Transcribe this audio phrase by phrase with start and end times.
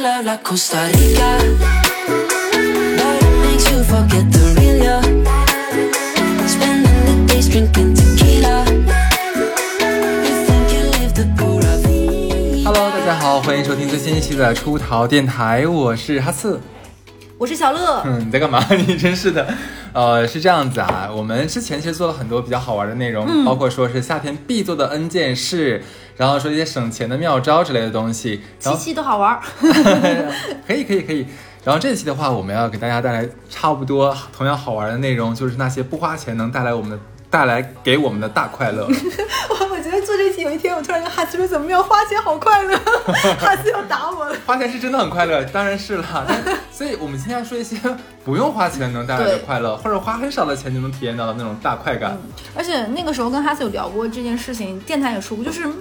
[0.00, 1.30] in love like Costa Rica.
[2.96, 5.00] But it makes you forget the real ya.
[6.46, 8.64] Spending the days drinking tequila.
[10.24, 12.64] You think you live the pura vida.
[12.64, 16.60] Hello，大家好，欢迎收听最新一期的出逃电台，我是哈刺。
[17.36, 18.62] 我是小乐，嗯，你在干嘛？
[18.86, 19.46] 你真是的，
[19.94, 25.82] 呃，是这样子啊，我们之前其实做了很多比较好玩的内容，包括说是夏天必做的 N 件事，
[26.20, 29.40] 然后说一些省钱的妙招之类的东西，然后期期都好玩儿。
[30.68, 31.26] 可以可以可以。
[31.64, 36.98] 然后这期的话，我们要给大家带来差不多同样好玩的内容，就是那些不花钱能带来我们的
[37.30, 38.84] 带来给我们的大快乐。
[39.48, 42.76] 我我觉得做这期有一天，我突然跟哈斯说怎么样花钱好快乐，
[43.40, 44.36] 哈斯要打我了。
[44.44, 46.26] 花钱是真的很快乐，当然是了。
[46.70, 47.78] 所以我们今天要说一些
[48.24, 52.18] 不用花钱能带来的快乐，或者花很少的钱就能体验到的那种大快感。
[52.54, 55.74] 而且那个时候跟哈斯有聊过这件事情，电台也说过，就是嗯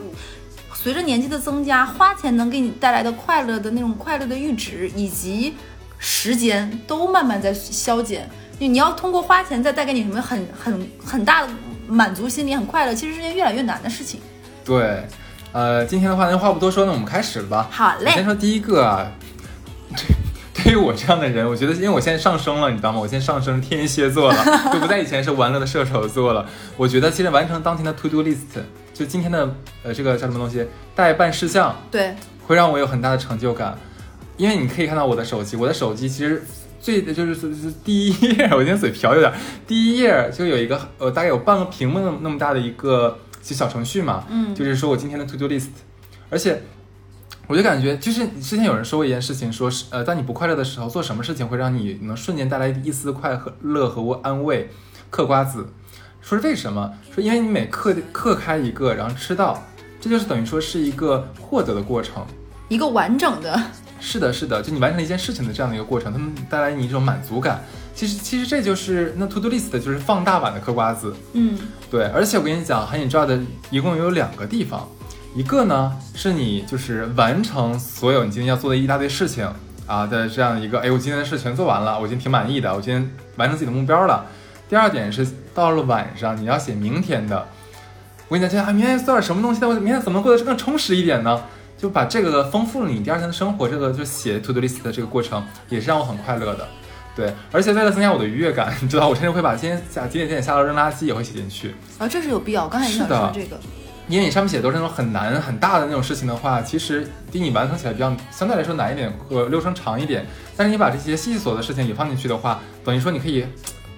[0.81, 5.53] 随着年纪的增加，花钱能给你带来的快乐的那种快乐的阈值以及
[5.97, 8.29] 时间都慢慢在消减。
[8.59, 11.49] 你你要通过花钱再带给你什么很很很大的
[11.85, 14.21] 满足心理、很快乐，其实是件越来越难的事情。
[14.63, 15.05] 对，
[15.51, 17.67] 呃，今天的话那，话不多说，那我们开始了吧。
[17.69, 19.11] 好嘞先说第一个啊，
[20.63, 22.99] 对，于我这样的人，我觉得因为我现在上升了，你知道吗？
[22.99, 26.45] 我现在上升天蝎座了，就不在以前是玩乐的射手座了。
[26.77, 28.61] 我觉得现在完成当天的 to do list，
[28.93, 30.65] 就今天的呃这个叫什么东西
[30.95, 32.15] 待办事项，对，
[32.45, 33.77] 会让我有很大的成就感，
[34.37, 36.43] 因为你可以看到我的手机，我的手机其实
[36.79, 39.31] 最就是是是第一页，我今天嘴瓢有点，
[39.67, 45.69] 第一页就有一个呃大概有半个屏幕那么那么大的一个就小程序嘛，嗯就是说我今天的 to do list，
[46.29, 46.61] 而且。
[47.49, 54.69] 我就感觉，就是之前有人说过一件事情，说是呃，当你不快乐的时候，做什么事情会让你能瞬间带来一丝快乐和安慰？
[55.09, 55.67] 嗑瓜子，
[56.21, 56.93] 说是为什么？
[57.11, 59.63] 说因为你每嗑嗑开一个，然后吃到，
[59.99, 62.23] 这就是等于说是一个获得的过程。
[62.67, 63.59] 一个完整的，
[63.99, 67.63] 是的，是的，就你完成了一件事情的这样的一个过程，它们带来你一种满足感。
[67.95, 71.11] 其实，其实这就是那 to do list 就是放大版的嗑瓜子。
[71.33, 71.57] 嗯。
[71.89, 73.39] 对，而且我跟你讲，很你知道的，
[73.71, 74.87] 一共有两个地方，
[75.35, 79.47] 一个呢是你就是完成所有你今天要做的一大堆事情
[79.85, 84.25] 啊的这样一个，哎，我今天的事全做完了，我今天挺满意的，我今天完成自己的目标了。
[84.67, 87.47] 第二点是到了晚上你要写明天的，
[88.27, 89.67] 我跟你讲，啊，明天做点什么东西呢？
[89.67, 91.41] 我明天怎么过得更充实一点呢？
[91.77, 96.67] 就把这个丰富了你第二天的生活，这个就写 to do list 的这个过程也是让我很快乐的。
[97.15, 101.73] 对，而且为了增加我的愉悦感， 你知道，我甚至会把今天下几点几点下楼扔垃圾也会写进去。
[101.97, 102.65] 啊，这是有必要。
[102.65, 103.57] 我刚才也想说这个，
[104.09, 110.25] 因为你上面写的都是那种很难很大的那种事情的话，其实比你完成起来比较相对来说难一点，和流程长一点。
[110.57, 113.45] 但是你把这些细细琐的事情也放进去的话，等于说你可以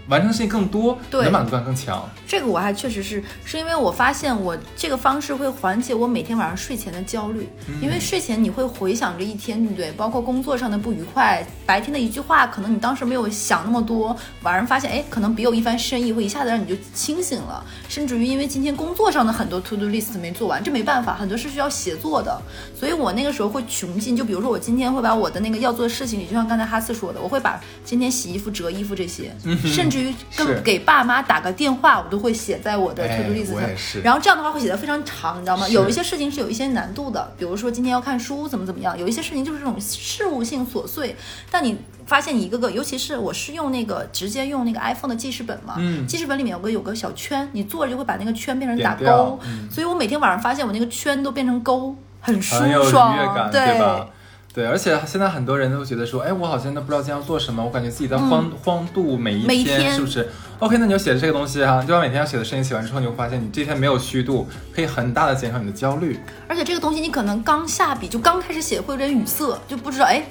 [0.09, 2.07] 完成的事情更多，你对的满足感更强。
[2.31, 7.45] 这个我还确实是，是因为我发现我这个方式会缓解我每天晚上睡前的焦虑，
[7.81, 9.91] 因为睡前你会回想着一天，对不对？
[9.97, 17.61] 包括工作上的不愉快，白天的一句话，可能你当时没有想那么多，晚上发现，哎，可能别有一番深意，会一下子让你就清醒了。
[17.89, 22.41] 甚至于因为今天工作上的很多 to do list 没做完，这没办法，很多是需要协作的，
[22.73, 34.01] 所以我那个时候会穷尽，就比如说我今天会把我的那个要做的事情里，就像刚才哈斯说的，我会把今天洗衣服、折衣服这些，甚至于跟给爸妈打个电话，我都会写在我的哎 to do list 上。
[34.03, 35.67] 然后这样的话会写的非常长，你知道吗？
[35.67, 41.15] 有一些事情是有一些难度的，比如说今天要看书怎么怎么样，有一些事情就是这种事务性琐碎，
[41.49, 54.07] 但你发现你一个个，尤其是我是用那个直接用那个 iPhone 的记事本嘛，嗯记事本里面有个有个小圈，你坐着就会把那个圈变成打勾，嗯所以我每天晚上发现我那个圈都变成勾，很舒爽，对吧？
[54.53, 60.29] 对，而且现在很多人都觉得说，哎，我好像都不知道今天要做什么，我感觉自己在荒、荒度每一天是不是
[60.59, 66.19] ？OK，那你就写这个东西哈、你就把每天要写的事情写完之后，你会发现你这一天没有虚度，可以很大的减少你的焦虑。
[66.47, 70.23] 而且这个东西你可能刚下笔就刚开始写会有点语塞，就不知道哎。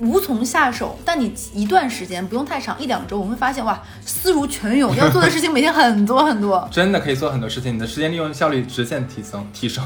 [0.00, 6.66] 无从下手，但你一段时间不用太长，一两周，我们会发现哇，思如泉涌，要做的事情每天很多很多。
[6.72, 9.84] 真的可以做很多事情，你的时间利用效率直线提升提升。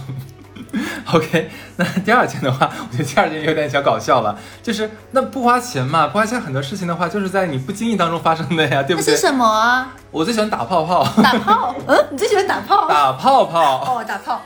[1.12, 9.12] OK，那第二件的话，我觉得第二件有点小搞笑了，就是那不花钱嘛，不花钱很多事情的话，就是在你不经意当中发生的呀，对不对？
[9.12, 9.94] 那是什么啊？
[10.10, 11.74] 我最喜欢打泡泡，打泡？
[11.88, 12.86] 嗯，你最喜欢打泡？
[12.88, 14.42] 打泡泡，哦，打泡，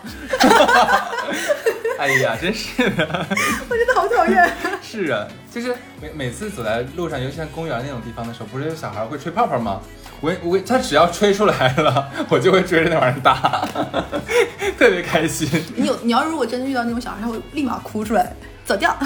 [1.99, 3.27] 哎呀，真是的，
[3.69, 4.53] 我真的好讨厌。
[4.83, 9.81] 是啊，就是每每次走在路上，尤其像公园那种地方的时候，不是有小孩会吹泡泡吗？
[10.23, 13.69] 我我他只要吹出来了，我就会追着那玩意儿打，
[14.79, 15.49] 特别开心。
[15.75, 18.33] 你有，你要如果真的遇到那种小孩，他会立马哭出来，
[18.65, 18.97] 走掉。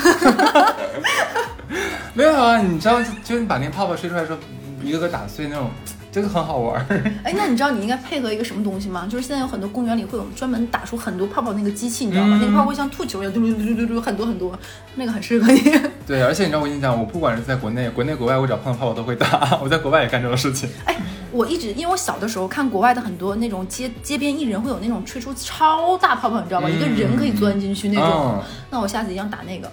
[2.13, 4.39] 没有啊，你知道，就就是你把那个泡泡吹出来的时候，
[4.83, 5.71] 一个个打碎那种，
[6.17, 6.87] 这个很好玩儿。
[7.23, 9.07] 哎，那你知道你应该配合一个什么东西吗？
[9.07, 12.39] 就是现在有很多公园里会有专门打出很多泡泡那个机器，你知道吗？
[12.39, 14.59] 嗯那个泡泡会像吐球一样，嘟嘟嘟嘟嘟嘟，很多很多，
[14.95, 15.61] 那个很适合你。
[16.07, 19.59] 对，而且你知道，我跟你讲，我不管是在国内、国内、国外，我只要碰到泡泡都会打。
[19.63, 20.71] 我在国外也干这种事情。
[20.87, 20.97] 哎，
[21.33, 26.69] 我一直因为我小的时候看国外的很多那种街街边艺人会有那种吹出超大泡泡，你知道吗？
[26.71, 28.37] 嗯一个人可以钻进去那种。
[28.39, 29.71] 嗯那我下次一定要打那个。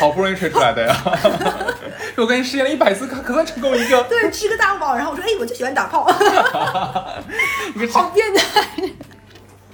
[0.00, 0.96] 好不容易吹出来的呀！
[2.16, 4.02] 我跟你实验了一百次，可可算成功一个。
[4.08, 6.06] 对，吃个大网，然后我说，哎，我就喜欢打炮，
[7.74, 8.64] 你 个好变态。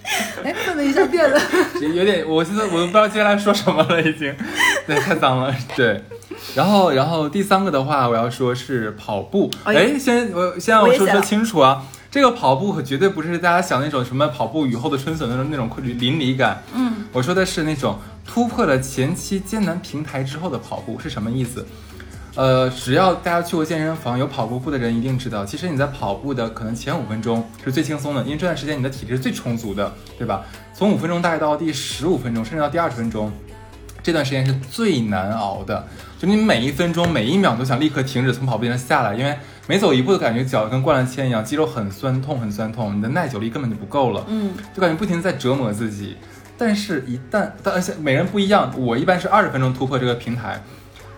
[0.44, 1.40] 哎，怎么一下变了。
[1.94, 4.32] 有点，我现在我都不知道接下来说什么了，已经，
[4.86, 6.00] 对，太脏了，对。
[6.54, 9.50] 然后，然后第三个的话，我要说是跑步。
[9.64, 16.62] 哎先我先让我说说清楚啊，这个跑步可绝对不是大家想那种什么跑步雨后的春笋那种那种淋漓感。
[16.72, 21.66] 嗯，我说的是那种突破了前期艰难平台之后的跑步是什么意思？
[22.36, 30.44] 呃，只要大家去过健身房有跑过步的人一定知道，其实你在跑步的可能前五分钟是最轻松的，因为这段时间你的体力是最充足的，对吧？
[30.74, 33.32] 从五分钟大概到第十五分钟，甚至到第二十分钟，
[34.02, 35.88] 这段时间是最难熬的。
[36.18, 39.34] 就你每一分钟每一秒都想立刻停止从跑步机上下来，因为
[39.66, 44.22] 每走一步都感觉脚跟灌了铅一样，肌肉很酸痛很酸痛，你的耐久力根本就不够了。
[44.28, 46.18] 嗯，就感觉不停在折磨自己。
[46.58, 50.62] 但是，一旦但而且每人不一样，我一般是二十分钟突破这个平台。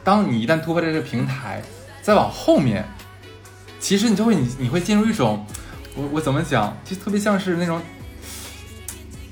[0.08, 1.60] 当你一旦突破这个平台，
[2.00, 2.82] 再往后面，
[3.78, 5.44] 其实你就会你你会进入一种，
[5.94, 7.78] 我我怎么讲，就特别像是那种，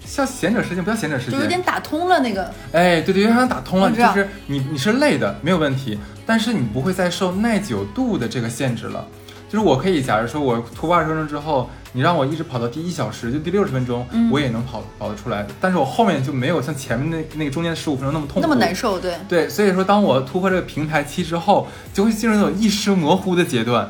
[0.05, 2.53] 像闲者时间，不叫闲者时间，就有点打通了那个。
[2.73, 9.09] 哎，对对，有点打通了，就是你你是累的没有问题，但是你不会再受耐久度的这个限制了。
[9.49, 15.47] 就是我可以，假如说我突破二十分钟之后，你让我一直跑到第一小时，就第六十分钟，嗯我也能跑跑得出来。
[15.61, 23.89] 但是我后面就没有像前面那那个中间十五分钟那么痛苦，那么难受，对，对，所以说当我突破这个平台期之后，就会进入那种意识模糊的阶段，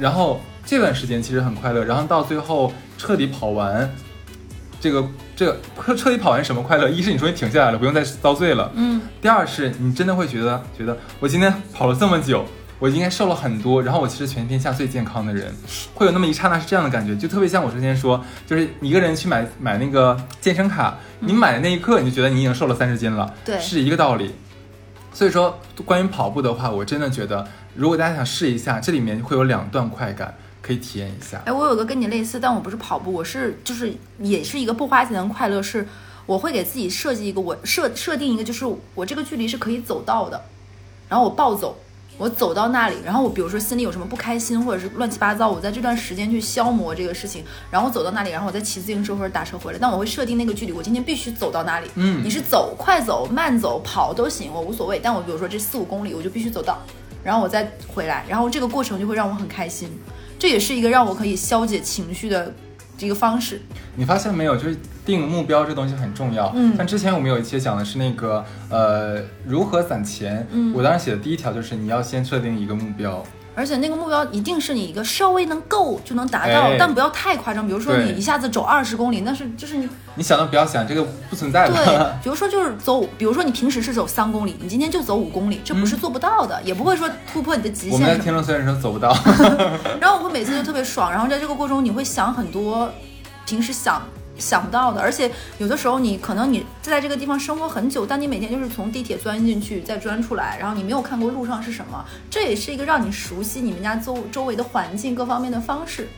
[0.00, 3.88] 然后这段时间其实很快乐，然后到最后彻底跑完，
[4.80, 5.06] 这个
[5.36, 6.88] 这个彻彻底跑完什么快乐？
[6.88, 12.44] 一是你终于停下来了，不用再遭罪了；嗯，第二是你真的会觉得觉得我今天跑了这么久。
[12.78, 15.54] 我应该瘦了很多，然后我其实全天下最健康的人，
[15.94, 24.34] 会有那么一刹那是这样的感觉，就特别像我之前说，就是一个人去买买那个健身卡，你买的那一刻你就觉得你已经瘦了三十斤了，对是一个道理。
[25.14, 31.40] 所以说，关于跑步的话，我真的觉得，如果大家想试一下，这里面会有两段快感可以体验一下。
[31.46, 35.88] 哎，我有个跟你类似，但我不是跑步，我是就是也是一个不花钱的快乐，是
[36.26, 40.44] 我会给自己设计一个我设设定一个，就是我这个距离是可以走到的，
[41.08, 41.78] 然后我暴走。
[42.18, 51.90] 我走到那里，然后我比如说心里有什么不开心，或者是乱七八糟，我在这段时间去消磨这个事情，然后我走到那里，然后我再骑自行车或者打车回来，但我会设定那个距离，我今天必须走到那里。
[51.94, 54.98] 嗯你是走、快走、慢走、跑都行，我无所谓。
[55.02, 56.78] 但我比如说这四五公里，我就必须走到，
[57.22, 59.90] 然后我再回来，然后这个过程就会让我很开心。
[60.38, 62.52] 这也是一个让我可以消解情绪的
[62.96, 63.60] 这个方式。
[63.94, 64.56] 你发现没有？
[64.56, 66.52] 就是定目标这东西很重要。
[66.54, 70.46] 嗯但之前我们有一期讲的是那个呃如何攒钱。
[70.50, 73.22] 嗯我当时写的第一条就是你要先设定一个目标。
[73.56, 77.66] 而且那个目标一定是你一个稍微能够就能达到，哎但不要太夸张。
[77.66, 81.76] 比如说你一下子走二十公里，那是就是你你想都不要想，这个不存在对。
[82.22, 88.22] 比如说就是走，比如说你平时是走三公里，你今天就走五公里，这不是做不到的，也不会说突破你的极限我们在。
[88.22, 89.16] 听众虽然说走不到，
[89.98, 92.92] 然后我会每次就特别爽，然后在这个过程中你会想很多
[93.46, 94.02] 平时想
[94.38, 106.08] 想不到的，而且有的时候你可能你在这个地方生活很久，但你每天就是从地铁钻进去再钻出来，然后你没有看过路上是什么，这也是一个让你熟悉你们家周周围的环境各方面的方式。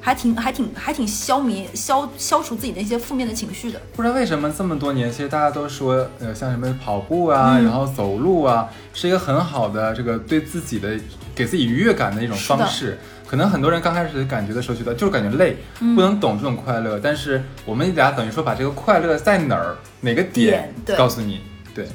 [0.00, 3.80] 还挺还挺还挺消弭消消除自己的一些负面的情绪的。
[3.96, 10.96] 不知道为什么这么多年，其实大家都说，呃，像什么跑步啊，嗯然后走路啊，是一个很好的这个对自己的
[11.34, 12.96] 给自己愉悦感的一种方式。
[13.28, 16.98] 可能很多人刚开始感觉的时候觉得就是感觉累，嗯不能懂这种快乐。
[16.98, 21.42] 但是我们俩等于说把这个快乐在哪儿哪个点告诉你。
[21.74, 21.86] 对，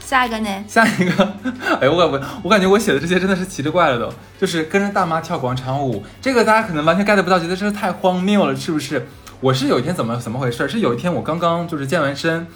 [0.00, 0.64] 下一个呢？
[0.66, 1.32] 下一个，
[1.78, 9.06] 哎，我我我感觉我写的这些真的是奇了怪了都，就是跟着大妈跳广场舞，这个大家可能完全 get 不到，觉得这是太荒谬了，是不是？
[9.40, 10.68] 我是有一天怎么怎么回事？
[10.68, 12.46] 是有一天我刚刚就是健完身，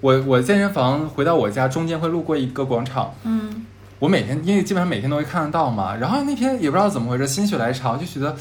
[0.00, 3.64] 我我健身房回到我家中间会路过一个广场，嗯，
[4.04, 8.36] 我每天因为基本上每天都会看得到嘛，然后那天也不知道怎么回事，心血来潮就觉得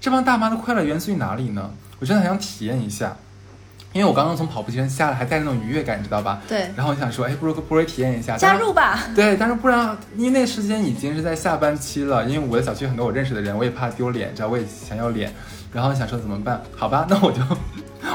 [0.00, 1.70] 这帮大妈的快乐源自于哪里呢？
[2.00, 3.14] 我真的很想体验一下，
[3.92, 6.40] 因为我刚刚从跑步机上下来，还带着那种愉悦感，你知道吧？
[6.48, 9.00] 对，然后我想说，哎，不如不如体验一下，加入吧。
[9.14, 15.30] 对，但是不然，因为那时间已经是在下班期了，因为我的小区很多我认识的人，我也怕丢脸，知道我也想要脸，
[15.74, 16.58] 然后想说怎么办？
[16.74, 17.42] 好吧， 那我就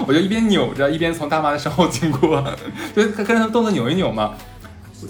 [0.08, 2.44] 我就一边扭着，一边从大妈的身后经过，
[2.96, 4.34] 就跟着他动作扭一扭嘛。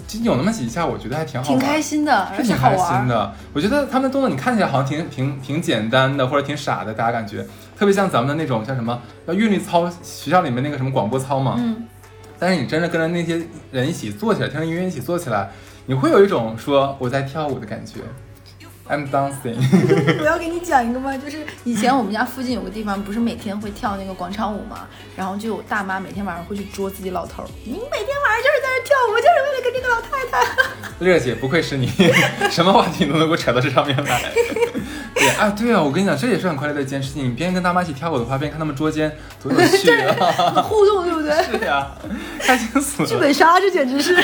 [0.06, 2.98] 就有那么几下，我觉得还挺好挺，开心的，而且是挺开好玩儿。
[2.98, 3.34] 心的。
[3.52, 11.54] 我觉得他们的动作你看起来好像挺挺挺简单的，或者挺傻的，大家感觉特别像咱们的那种像什么要韵律操，学校里面那个什么广播操嘛。
[11.58, 11.84] 嗯，
[12.38, 13.40] 但是你真的跟着那些
[13.70, 15.50] 人一起做起来，听着音乐一起做起来，
[15.86, 18.00] 你会有一种说我在跳舞的感觉。
[18.88, 19.56] I'm dancing。
[20.20, 21.16] 我要给你讲一个吗？
[21.16, 27.48] 就是以前我们家附近有个地方，不是每天会跳那个广场舞嘛，然后就有大妈每天晚上会去捉自己老头儿。
[27.64, 30.46] 你每天晚上就是在这跳舞，就是为了跟这个老太太。
[31.04, 31.86] 乐姐，不愧是你，
[32.50, 34.32] 什么话题都能给我扯到这上面来。
[35.14, 37.24] 对啊，对啊，我跟你讲，这也是很快乐的一件事情。
[37.24, 40.14] 你边跟大妈一起跳舞的话，边看他们捉奸，多有趣啊！
[40.54, 41.30] 很互动，对不对？
[41.44, 41.88] 是呀，
[42.40, 43.08] 开心死了。
[43.08, 44.16] 剧本杀，这简直是。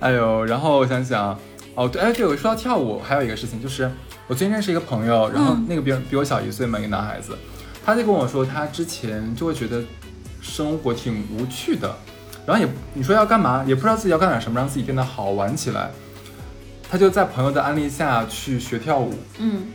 [0.00, 1.38] 哎呦，然后我想想，
[1.78, 3.88] 哦，对，哎，对，我说到跳舞，还有一个事情就是，
[4.26, 7.38] 我最近认识一个朋友，然后那个比比我小一岁嘛，一个男孩子，
[7.86, 9.80] 他就跟我说，他之前就会觉得
[10.40, 11.94] 生活挺无趣的，
[12.44, 15.92] 然后也你说要干嘛，也不知道自己要干点什么，让自己变得好玩起来。
[16.90, 19.68] 他就在朋友的安利下去学跳舞，嗯，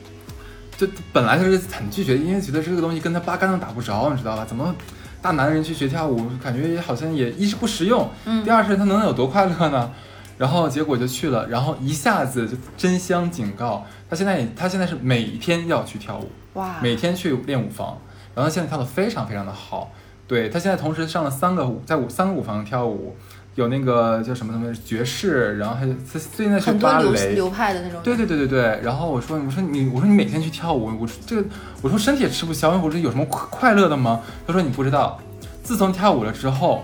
[0.76, 4.44] 就本来他是很拒绝，因为觉得这个东西跟他八竿子打不着，你知道吧？
[4.44, 4.76] 怎么
[5.22, 9.90] 大男人去学跳舞，感觉也好像也一是不实用，嗯第二是他能有多快乐呢？
[10.38, 17.98] 然后结果就去了，然后一下子就真香警告，他现在也他现在是每天要去跳舞，哇，每天去练舞房，
[18.34, 19.92] 然后他现在跳的非常非常的好。
[20.26, 23.16] 对他现在同时上了三个舞，在舞三个舞房跳舞，
[23.56, 28.02] 有那个叫什么什么爵士，然后还有他最近在学芭蕾，流派的那种。
[28.02, 31.48] 对对对对对，然后我说我说你我说你每天去跳舞，我说这个
[31.82, 34.22] 我说身体也吃不消，我说有什么快快乐的吗？
[34.48, 35.20] 他说你不知道，
[35.62, 36.84] 自从跳舞了之后，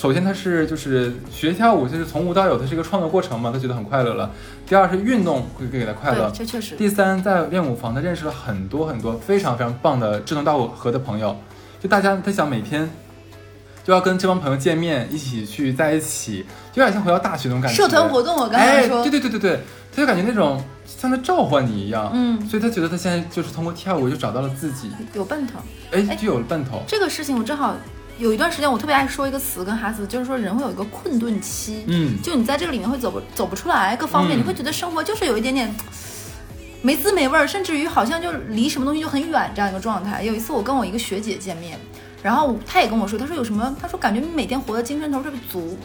[0.00, 4.30] 首先他是就是学跳舞，就是从无到有，它是一个创作过程嘛，他觉得很快乐了。
[4.66, 6.74] 第二是运动会给他快乐，，这确实。
[6.74, 11.36] 第三在练舞房他认识了很多很多非常非常棒的志同道合的朋友，
[11.78, 12.90] 就大家他想每天。
[13.82, 17.76] 就要跟这帮朋友见面，一起去在一起，就有点像回到大学那种感觉。
[17.76, 25.58] 社团活动，我刚才哎，说，对对对对对，他就感觉那种像在召唤你一样，嗯，所以他觉得他现在就是通过跳舞就找到了自己，有奔头。
[25.92, 26.82] 哎，哎就有了奔头。
[26.86, 27.74] 这个事情我正好
[28.20, 35.74] 有一段时间，我特别爱说一个词跟哈斯，就是说人会有一个困顿期，嗯，就你在这个里面会走不走不出来，各方面、嗯你会觉得生活就是有一点点
[36.82, 40.22] 没滋没味儿，甚至于好像就离什么东西就很远这样一个状态。
[40.22, 41.78] 有一次我跟我一个学姐见面，
[42.22, 43.74] 然后她也跟我说，她说有什么？
[43.80, 45.78] 她说感觉你每天活的精神头特别足。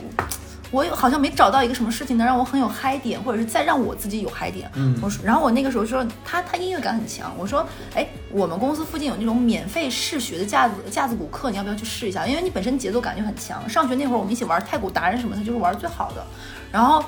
[0.72, 4.70] 我有好像没找到一个什么事情能让我很有嗨点，或者是再让我自己有嗨点。
[4.76, 12.26] 嗯我说，然后我那个时候说他他音乐感很强，我说，哎，我们公司附近有那种免费试学的架子架子鼓课，你要不要去试一下？
[12.26, 13.68] 因为你本身节奏感就很强。
[13.70, 16.26] 上学那会儿我们一起玩太鼓达人什么，他就是玩最好的。
[16.72, 17.04] 然后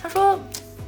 [0.00, 0.38] 他说。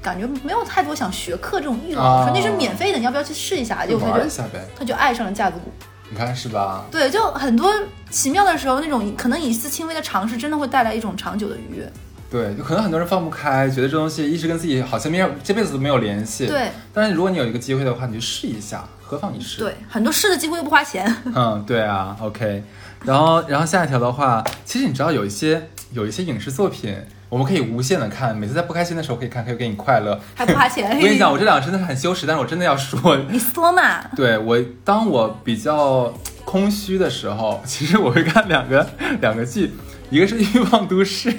[0.00, 3.84] 感觉没有太多想学课这种欲望，我说那是免费的，你要不要去试一下？
[3.84, 5.72] 就他就玩一下呗，他就爱上了架子鼓。
[6.08, 6.84] 你看是吧？
[6.88, 7.74] 对，就很多
[8.08, 11.92] 奇妙的时候，那种可能一次轻微的尝试，真的会带来一种长久的愉悦。
[12.30, 21.10] 对，就可能很多人放不开，觉得这东西一直跟自己好像没有这辈子都没有联系。，对但是如果你有一个机会的话，你就试一下，何妨一试？，对，很多试的机会又不花钱。
[21.34, 22.62] 嗯，对啊，OK。
[23.04, 26.94] 然后，然后下一条的话，其实你知道有一些有一些影视作品，
[27.28, 30.20] 我们可以无限的看，每次在不开心的时候可以看，可以给你快乐。
[30.34, 30.90] 还不花钱。
[30.98, 34.00] 我跟你讲，我这两个真的是很羞耻，但是我真的要说， 你说嘛？
[34.16, 36.12] 对我，当我比较
[36.44, 38.84] 空虚的时候，其实我会看两个
[39.20, 39.72] 两个剧，
[40.10, 41.30] 一个是《欲望都市》，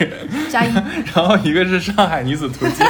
[0.51, 0.73] 加一。
[1.13, 2.88] 然后一个是《上海女子图鉴》。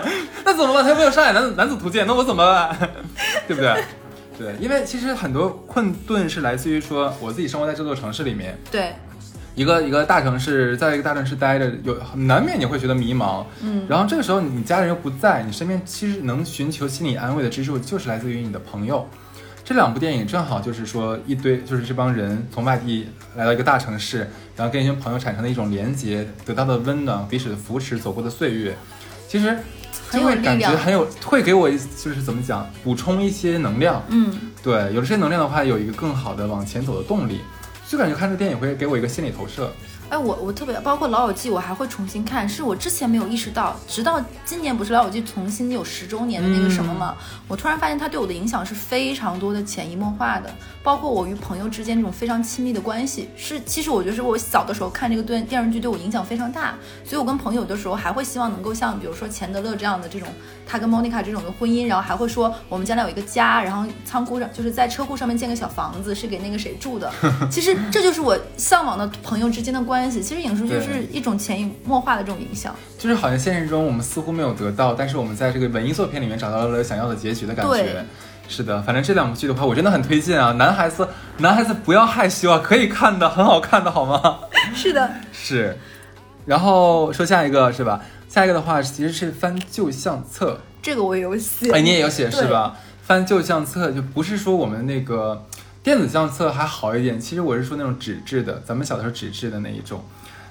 [0.44, 0.82] 那怎么办？
[0.82, 2.90] 他又没有《上海男子男子图鉴》，那我怎么办？
[3.48, 3.84] 对不对？
[4.38, 8.92] 对，因为其实很多困顿是来自于说我自己生活在这座城市里面，对，
[9.54, 19.08] 一个一个大城市，在一个大城市待着，有难免你会觉得迷茫，嗯，然后这个时候你家人又不在，你身边其实能寻求心理安慰的支柱就是来自于你的朋友。
[19.72, 24.18] 这两部电影正好就是说一堆就是这帮人从外地来到一个大城市，
[24.54, 28.76] 然后跟一些朋友产生的一种连接，得到的温暖，彼此的扶持，走过的岁月，
[29.26, 29.56] 其实
[30.10, 34.02] 就会感觉很有，会给我一就是怎么讲，补充一些能量。
[34.10, 37.40] 嗯，对，有了这些能量的话，有一个更好的往前走的动力。
[37.88, 39.72] 就感觉看这电影会给我一个心理投射。
[40.12, 47.16] 哎，我我特别包括《老友记》，我还会重新看，是我之前没有意识到，直到今年不是《老友记》重新有十周年的那个什么嘛，
[47.48, 56.74] 我突然发现它对我的影响是非常多的潜移默化的，包括我与朋友之间这种非常亲密的关系，是其实我觉得是我小的时候看这个电电视剧对我影响非常大，
[57.06, 60.28] 所以我跟朋友有的时候还会希望能够像比如说钱德勒这样的这种，
[60.66, 67.10] 他跟 Monica 这种的婚姻，然后还会说我们将来有一个家，然后仓库上就是在车库上面建个小房子，是给那个谁住的。
[67.50, 70.22] 其实这就是我向往的朋友之间的关系。
[70.22, 72.74] 其实影视剧是一种潜移默化的这种影响。
[72.98, 78.04] 就是好像现实中我们似乎没有得到，但是我们在这个文艺作品里面找到了想要的结局的感对觉。
[78.48, 80.52] 是的，反正这两部剧的话，我真的很推荐啊！
[80.52, 84.40] 男孩子，男孩子不要害羞啊，可以看的，很好看的，好吗？
[84.74, 85.78] 是的， 是。
[86.44, 88.00] 然后说下一个是吧？
[88.28, 91.70] 下一个的话其实是翻旧相册，这个我也有写。
[91.70, 92.76] 哎，你也有写是吧？
[93.02, 95.44] 翻旧相册就不是说我们那个
[95.82, 100.00] 电子相册还好一点，其实我是说那种纸质的，咱们小的时候纸质的那一种。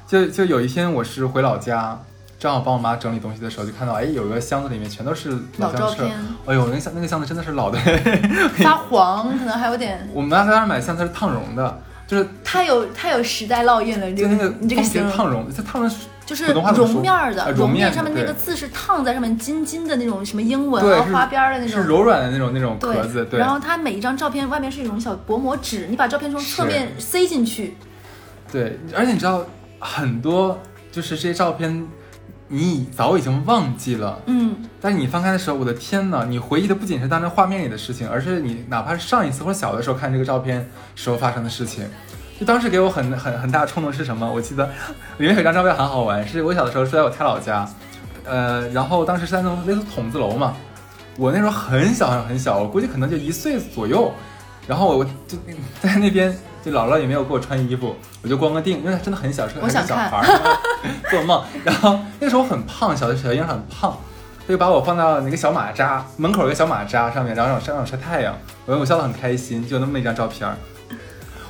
[0.05, 1.97] 就就有一天我是回老家，
[2.38, 6.11] 正好帮我妈整理东西的时候，就看到哎有一个箱子里面全都是老照片，
[6.45, 7.79] 哎呦那个箱那个箱子真的是老的，
[8.57, 14.11] 发黄，可能还有点， 我们妈在那儿买相册是烫绒的，就是它有它有时代烙印了。
[14.11, 15.89] 这个就那个你这个封皮形容是烫绒，它烫的
[16.25, 21.81] 就是绒面儿的，呃绒绒面上面那个字是烫在上面金金的那种什么英文啊花边儿的那种。
[21.81, 27.75] 是柔软的那种那种壳子，对然后它每一张照片外面是一种小薄膜纸，你把照片从侧面塞进去，
[28.51, 29.43] 对，而且你知道
[29.79, 30.57] 很多
[30.91, 31.87] 就是这些照片，
[32.47, 34.21] 你已早已经忘记了。
[34.27, 41.83] 嗯，但是你翻开的时候，我的天呐，你回忆的不仅是当时画面里的事情，而是你哪怕是上一次或者小的时候看这个照片时候发生的事情。
[42.41, 44.27] 就当时给我很很很大的冲动是什么？
[44.27, 44.65] 我记得
[45.19, 47.69] 里面有一张照片很好玩，是我小的时候住在我太姥家，
[48.25, 50.55] 呃，然后当时是在那种类似筒子楼嘛，
[51.17, 54.12] 我那时候很小很小，我估计可能就一岁左右，
[54.65, 55.38] 然后我就
[55.79, 60.57] 在那边，就姥姥也没有给我穿衣服，我就光个腚，因为真的很小，是个还是小孩儿，
[61.12, 61.43] 做梦。
[61.63, 63.95] 然后那时候我很胖，小的小婴儿很胖，
[64.39, 70.57] 他就把我放到那个小马扎门口有个小马扎上面，然后让我晒让我晒太阳，我我笑得很开心，就那么一张照片儿。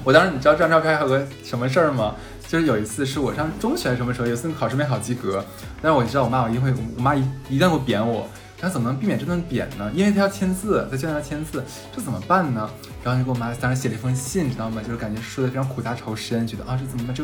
[0.04, 2.16] 我当时你知道这张照片还有个什么事儿吗？
[2.48, 5.44] 就是有一次是我上中学什么时候，有一次考试没考及格，
[5.82, 8.28] 但是我知道我妈我一定会，我妈一一定会扁我。
[8.60, 9.90] 她怎么能避免这顿扁呢？
[9.94, 11.64] 因为她要签字，在卷上要签字，
[11.96, 12.70] 这怎么办呢？
[13.04, 14.82] 然后就给我妈当时写了一封信，你知道吗？
[14.86, 17.16] 就是感觉说的非常苦大仇深，觉得啊这怎么办？
[17.16, 17.24] 这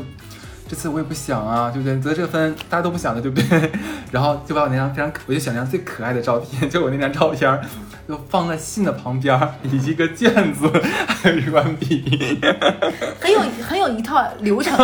[0.67, 1.95] 这次我也不想啊，对不对？
[1.99, 3.71] 得这个分大家都不想的，对不对？
[4.11, 7.61] 然后就把我那张非常，我就选那张最可爱的照片，就我那张照片儿，
[8.07, 10.69] 就放在信的旁边儿，以及一个卷子，
[11.07, 12.39] 还有一支笔。
[13.19, 14.75] 很有很有一套流程。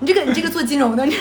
[0.00, 1.14] 你这个你这个做金融的，你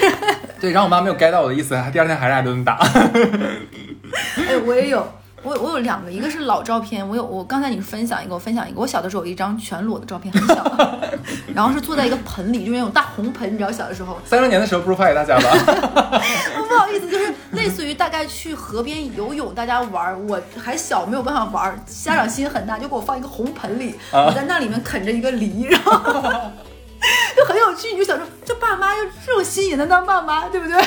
[0.59, 2.77] 对，然后我妈没有 get 到我的意思，她第二天还是挨顿打。
[4.37, 5.07] 哎，我也有，
[5.45, 10.89] 我我有两个，一个是老照片，我有我刚才你分享一个，我分享一个，我小的时候有一张全裸的照片，很小，
[11.53, 15.43] 然后是坐在一个盆里，就是那种大红盆，你知道小的时候，三周年的时候不如发给大家吧。
[16.67, 25.93] 不好意思，就是类似于大概去河边游泳，大家玩，我还小没有办法玩，家长心很大，就给我放一个红盆里，啊我在那里面啃着一个梨，然后
[27.37, 30.83] 就很有趣，你就想说这爸妈就这种心也能当爸妈，对不对？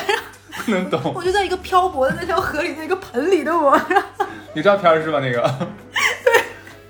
[0.65, 5.19] 不能懂，我就在一个漂泊的那条河里的一个盆里的我，然后有照片是吧？
[5.19, 5.67] 那个。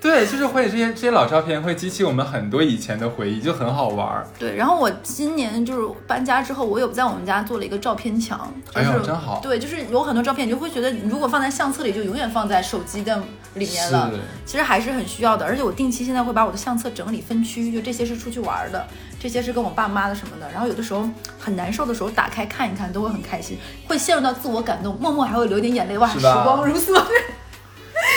[0.00, 4.26] 对，就是会这些这些老照片会激起我们很多以前的回忆，就很好玩儿。
[4.38, 13.22] 对，然后我今年就是搬家之后，我有在我们家做了一个照片墙，就哎是、呦真好对，就是有很多照片，你就会觉得如果放在相册里，就永远放在手机的
[13.54, 14.18] 里面了是。
[14.46, 18.86] 其实还是很需要的，而且我定期现在会把我的相册整理分区，就这些是出去玩的，
[19.20, 20.50] 这些是跟我爸妈的什么的。
[20.50, 21.06] 然后有的时候
[21.38, 25.98] 很难受的时候，打开看一看，都会很开心，会陷入到自我感动，默默还会流点眼泪。
[25.98, 26.98] 哇，时光如梭。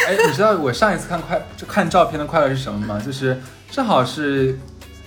[0.07, 3.01] 哎，你知道我上一次看快就看照片的快乐是什么吗？
[3.03, 3.39] 就是
[3.71, 4.57] 正好是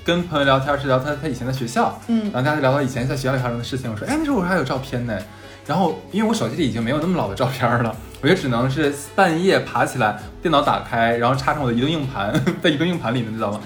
[0.05, 5.19] 跟朋友聊天，是聊他他以前的学校，嗯然后大家聊到以前在学校里发生的事情，我说，哎，那时候我还有照片呢。
[5.67, 12.33] 然后因为我手机里已经没有那么老的照片了，我就只能是半夜爬起来，电脑打开，然后插上我的移动硬盘，
[12.63, 13.61] 在移动硬盘里面，你知道吗？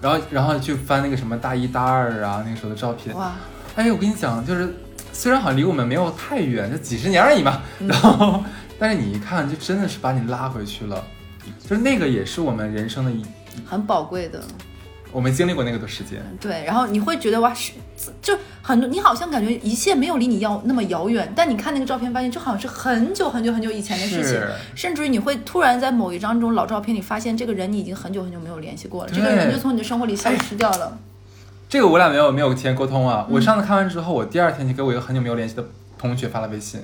[0.00, 3.32] 然后然后去翻那个什么大一大二啊那个时候的照片，哇，
[3.74, 4.72] 哎，我跟你讲，就是
[5.12, 8.42] 虽然好像离我们没有太远，就几十年而已嘛，然后，
[8.78, 11.04] 但是你一看，就真的是把你拉回去了，
[11.62, 13.22] 就是那个也是我们人生的一，
[13.66, 14.42] 很宝贵的。
[15.12, 17.72] 我没经历过那个的时间，对，然后你会觉得哇，是
[18.22, 24.40] 就很多，你好像感觉一切没有离你要那么遥远，但你看那个照片，发现就好像是很久很久很久以前的事情，
[24.74, 30.98] 甚至于你会突然在某一张这种老照片里发现，这个人你已经很久很久没有联系过了，这个人就从你的生活里消失掉了。
[31.72, 33.26] 这个我俩没有没有提前沟通啊。
[33.30, 35.64] 我上次看完之后，我第二天就给我一个很久没有联系的
[35.96, 36.78] 同学发了微信，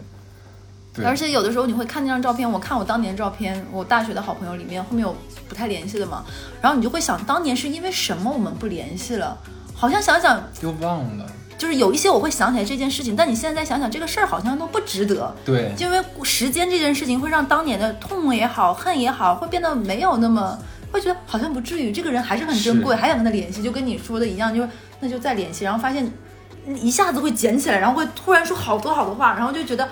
[0.95, 5.15] 对，而且有的时候你会看那张照片，我看我当年照片，我大学的好朋友里面后面有
[5.47, 6.25] 不太联系的嘛，
[6.63, 9.37] 然后你就会想，当年是因为什么我们不联系了？
[9.75, 11.27] 好像想想，又忘了，
[11.59, 15.37] 就是有一些我会想起来这件事情，但你现在再想想，这个事儿好像都不值得。
[15.45, 20.59] 对，就因为时间这件事情会让当年的痛也好、恨也好，会变得没有那么，
[20.91, 24.69] 会觉得好像不至于，这个人还是很珍贵，还想跟他联系，就跟你说的一样，就是
[25.01, 26.11] 那就再联系，然后发现
[26.67, 29.89] 一下子会捡起来，然后会突然说好多好多话，然后就觉得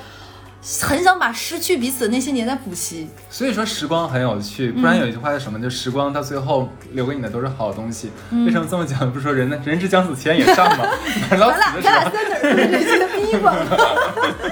[0.83, 3.09] 很想把失去彼此的那些年再补齐。
[3.31, 5.61] 所以说时光很有趣，不然有一句话叫什么？
[5.61, 8.11] 就时光到最后留给你的都是好东西。
[8.45, 9.11] 为什么这么讲？
[9.13, 10.87] 不是说人呢，人之将死，其言也善嘛。
[11.31, 13.55] 等到咱俩死的时候，咱俩在哪儿认识的逼吗？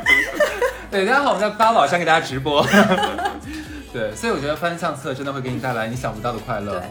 [0.91, 2.65] 对，大家好，我们在八宝山给大家直播。
[3.95, 6.73] 对，所以我觉得翻相册真的会给你带来你想不到的快乐。
[6.73, 6.83] 对，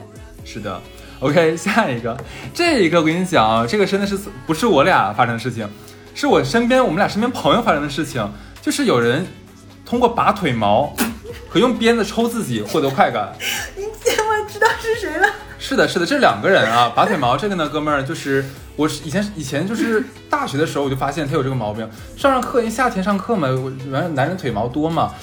[0.46, 0.80] 是的。
[1.20, 2.18] OK， 下一个，
[2.54, 5.68] 这一个我跟你讲啊，这个真的是不是我俩发生的事情，
[6.16, 8.26] 是我身边我们俩身边朋友发生的事情，
[8.62, 9.28] 就是有人
[9.86, 10.96] 通过拔腿毛
[11.50, 13.34] 和用鞭子抽自己获得快感。
[13.76, 15.28] 你我知道是谁了。
[15.60, 18.46] 是的，是的，这两个人啊， 拔腿毛这个呢，哥们儿就是
[18.78, 21.86] 我是以前以前就是大学的时候我就发现他有这个毛病，
[22.16, 25.14] 上上课因为夏天上课嘛，我反正男人腿毛多嘛，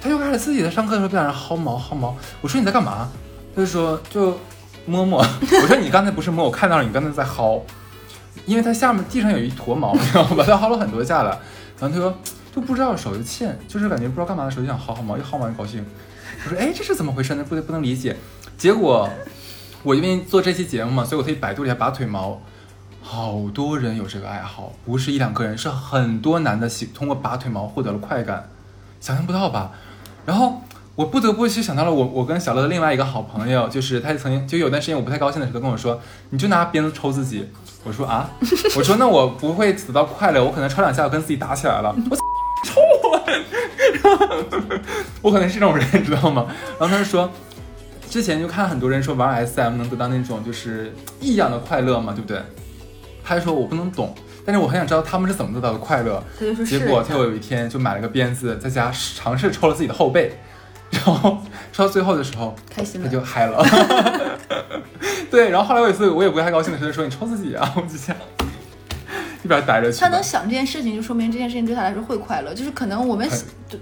[0.00, 3.08] 他就开始自己在上课的时候在那薅毛薅毛，我说你在干嘛？
[3.54, 4.38] 他就说就
[4.86, 5.18] 摸摸，
[5.62, 7.60] 我说你刚才不是摸，我看到了你刚才在薅，
[8.46, 10.42] 因为他下面地上有一坨毛，你知道吧？
[10.46, 11.30] 他薅了很多下来，
[11.78, 12.14] 然后他说
[12.54, 15.84] 就不知道手就欠，就是感觉不知道干嘛的时候就想薅薅毛，一薅毛就高兴。
[16.44, 17.44] 我说哎，这是怎么回事呢？
[17.46, 18.16] 不能不能理解。
[18.56, 19.08] 结果
[19.82, 22.40] 我因为做这期节目嘛，所以我特意百度了一下拔腿毛，
[23.02, 28.48] 好多人有这个爱好，不是一两个人，是很多男的喜通过拔腿毛获得了快感，
[29.00, 29.72] 想象不到吧？
[30.30, 30.62] 然后
[30.94, 37.48] 我不得不去想到了我我跟小乐的另外一个好朋友，就是他曾经就有段时间我不太高兴的时候，跟我说，你就拿鞭子抽自己。
[37.82, 38.30] 我说啊，
[38.76, 42.16] 我说 那我不会得到快乐，我可能抽两下我跟自己打起来了， 我
[42.64, 43.20] 抽我，
[45.22, 46.46] 我可能是这种人，你知道吗？
[46.78, 47.28] 然后他就说。
[48.08, 52.40] 之前就看很多人说玩 SM 能得到那种就是异样的快乐嘛，对不对？
[53.22, 54.12] 他就说我不能懂，
[54.44, 56.22] 但是我很想知道他们是怎么得到的快乐。
[56.38, 60.38] 他就说结果他有一天就买了个鞭子，在家尝试抽了自己的后背，
[60.90, 61.38] 然后
[61.72, 63.64] 抽到最后的时候，开心了他就嗨了。
[65.30, 68.16] 对，然后后来有一次我也不太高兴的时候说你抽自己啊，我就想
[69.44, 70.00] 一边待着去。
[70.00, 72.52] 他能想这件事情，就说明这件事情对他来说会快乐。
[72.52, 73.38] 就是可能我们很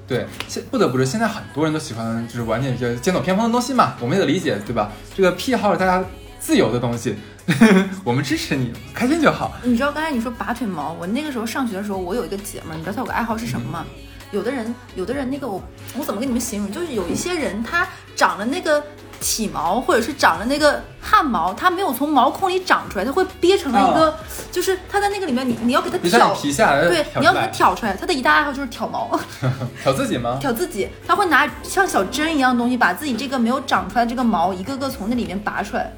[0.07, 4.93] 对，现不得不说，现在很多人都喜欢就是玩点比较剑走偏锋的东西嘛，我们也得理解，对吧？
[5.17, 6.05] 这个癖好是大家
[6.41, 7.17] 自由的东西，
[8.05, 9.53] 我们支持你，开心就好。
[9.63, 13.85] 你知道刚才你说拔腿毛，我那个时候上学的时候，我有一个姐们儿，你知道她有个爱好是什么吗？
[14.31, 15.63] 有的人，有的人那个我
[15.99, 16.71] 我怎么跟你们形容？
[16.71, 18.83] 就是有一些人他长了那个
[19.21, 24.15] 体毛，或者是长了那个汗毛，他没有从毛孔里长出来，他会憋成了一个，
[24.53, 27.97] 就是他在那个里面，你你要给他挑，皮下来对，你要给他挑出来。
[27.97, 29.19] 他的一大爱好就是挑毛，
[29.83, 30.37] 挑自己吗？
[30.43, 35.91] 挑自己，他会拿像小针一样的东西，把自己这个没有长出来的这个毛一个个从那里面拔出来。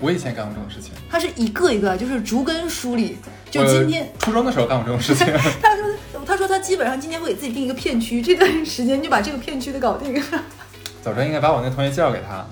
[0.00, 3.18] 我以前干过这种事情，他是一个一个，就是逐根梳理。
[3.50, 5.26] 就今天，初中的时候干过这种事情。
[5.60, 5.84] 他说，
[6.24, 10.14] 他说他基本上今天会给自己定一个片区，这段时间就把这个片区的搞定。
[11.02, 12.46] 早知道应该把我那同学介绍给他，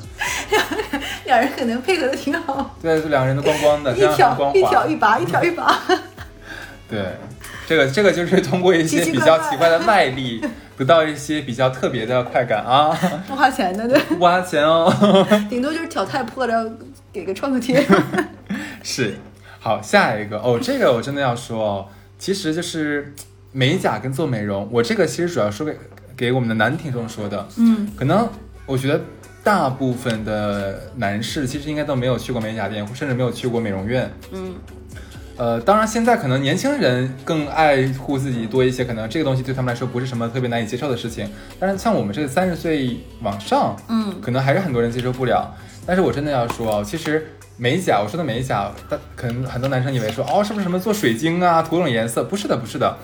[1.27, 4.63] 两人可能配合的挺好，对，就两个人都光光的，一挑一。
[4.63, 5.81] 挑一拔，一挑一拔。
[6.91, 7.17] 对，
[7.67, 10.43] 这个这个就是通过一些比较奇怪的外力，
[10.79, 14.93] 得到一些比较特别的快感啊，不花钱的，对，不花钱哦。
[15.51, 16.73] 顶多就是挑太破了，
[17.13, 17.85] 给个创可贴。
[18.85, 19.17] 是，
[19.59, 20.39] 好，下一个。
[20.39, 21.87] 哦，这个我真的要说哦，
[22.17, 23.13] 其实就是
[23.51, 25.77] 美甲跟做美容，我这个其实主要说给
[26.17, 28.29] 给我们的男听众说的，嗯，可能
[28.65, 29.01] 我觉得
[29.43, 34.55] 大部分的男士其实应该都没有去过美甲店，甚至没有去过美容院，嗯，
[35.39, 45.55] 呃，当然现在可能年轻人更爱护自己多一些，可能这个东西对他们来说不是什么特别难以接受的事情，但是像我们这个三十岁往上，嗯可能还是很多人接受不了。
[45.87, 47.25] 但是我真的要说哦，其实
[47.57, 52.25] 美甲，我说的美甲，但可能很多男生以为说哦，是不是什么做水晶啊，涂各种颜色？
[52.25, 52.97] 不是的，不是的。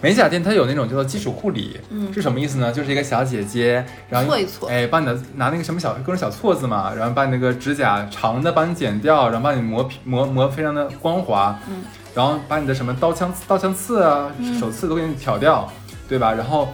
[0.00, 2.70] 美甲店它有那种叫做基础护理，嗯是什么意思呢？
[2.70, 11.82] 就是一个小姐姐，然后搓一搓哎，帮你的拿那个什么小各种小锉子嘛，然后把你那个指甲长的帮你剪掉，然后帮你磨皮磨磨非常的光滑，嗯，
[12.14, 15.70] 然后把你的什么刀枪刀枪刺啊、嗯手刺都给你挑掉，
[16.08, 16.32] 对吧？
[16.32, 16.68] 然后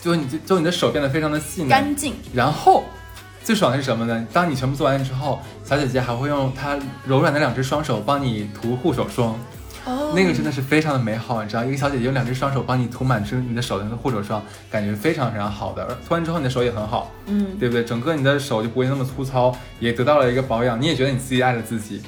[0.00, 2.14] 就你就就你的手变得非常的细腻，干净。
[2.34, 2.84] 然后
[3.42, 4.26] 最爽的是什么呢？
[4.32, 6.76] 当你全部做完之后，小姐姐还会用她
[7.06, 9.36] 柔软的两只双手帮你涂护手霜，
[9.84, 15.82] 哦那个真的是非常的美好，你知道，一个小姐姐用两只双手帮你涂满是你的手的那个护手霜，感觉非常非常好的。
[15.84, 17.84] 而涂完之后你的手也很好，嗯，对不对？
[17.84, 22.00] 整个你的手就不会那么粗糙，也得到了一个保养，你也觉得你自己爱了自己，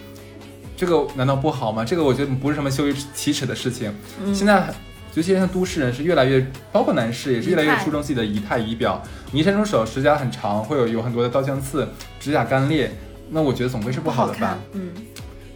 [0.76, 1.84] 这个难道不好吗？
[1.84, 3.92] 这个我觉得不是什么羞于启齿的事情。
[4.24, 4.72] 嗯现在
[5.14, 9.00] 尤其是像都市人是越来越，包括男士也是越来越注重自己的仪态仪表。
[9.30, 12.90] 你一伸出手，指甲很长，会有有很多的刀枪刺，指甲干裂，
[13.30, 14.58] 那我觉得总归是不好的吧。。
[14.72, 14.90] 嗯，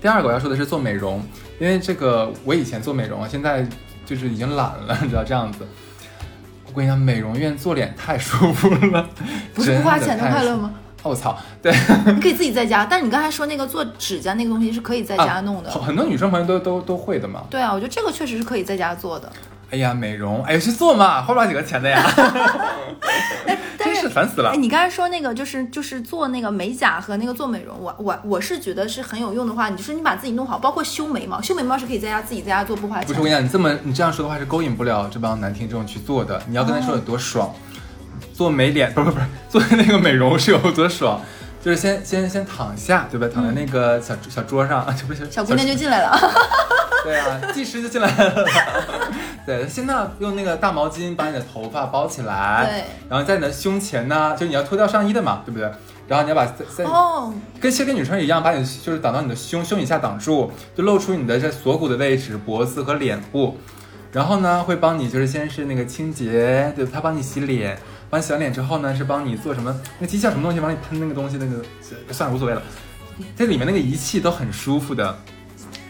[0.00, 1.22] 第二个我要说的是做美容，
[1.58, 3.66] 因为这个我以前做美容啊，现在
[4.06, 5.66] 就是已经懒了，你知道这样子。
[6.66, 9.08] 我跟你讲，美容院做脸太舒服了，
[9.54, 10.28] 不是不花钱的？
[10.30, 10.72] 快乐吗？
[11.02, 11.72] 哦我操，对，
[12.06, 15.70] 你可以自己在家，但是你刚才说那个做指甲那个东西是可以在家弄的。
[15.70, 17.44] 很很多女生朋友都都都会的嘛。
[17.48, 19.32] 对啊，我觉得这个确实是可以在家做的。
[19.70, 22.02] 哎呀，美容，哎呀，去做嘛，花不了几个钱的呀，
[23.78, 24.50] 真是烦死了。
[24.50, 24.56] 哎，。
[24.56, 36.42] 你刚才说那个就是就是做那个美甲和那个做美容，我我我是觉得是很有用的话，你就是你把自己弄好，包括修眉毛，修眉毛是可以在家自己在家做不花钱不是，我跟你讲，你这么你这样说的话是勾引不了这帮男听众去做的。
[36.48, 37.54] 你要跟他说有多爽，
[38.32, 41.20] 做美脸不不不是做那个美容是有多爽，
[41.60, 43.28] 就是先先先躺下，对吧？
[43.32, 46.18] 躺在那个小、小桌上，啊，这不是小姑娘就进来了。
[47.04, 48.44] 对啊，技师就进来了。
[49.46, 55.70] 对，先呢用那个大毛巾把你的头发包起来，对，然后在你的胸前呢，就你要脱掉上衣的嘛，对不对？
[56.06, 63.56] 然后你要把在在哦，跟其实跟女生一样，把你就是挡到你的胸胸以下挡住，就露出你的这锁骨的位置、脖子和脸部。
[64.10, 67.78] 然后呢，会帮你就是先是那个清洁，对，他帮你洗脸，
[68.10, 69.74] 帮你洗完脸之后呢，是帮你做什么？
[69.98, 70.60] 那机器叫什么东西？
[70.60, 71.62] 帮你喷那个东西，那个
[72.12, 72.62] 算了，无所谓了。
[73.36, 75.18] 这里面那个仪器都很舒服的。